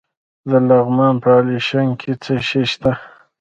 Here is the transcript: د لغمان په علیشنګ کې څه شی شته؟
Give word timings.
د 0.49 0.51
لغمان 0.69 1.15
په 1.23 1.29
علیشنګ 1.37 1.89
کې 2.01 2.11
څه 2.23 2.33
شی 2.47 2.63
شته؟ 2.71 2.91